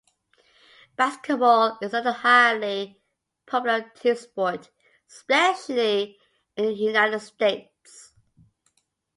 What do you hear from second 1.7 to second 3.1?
is another highly